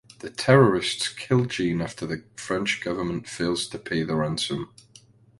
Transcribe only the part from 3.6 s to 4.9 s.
to pay the ransom.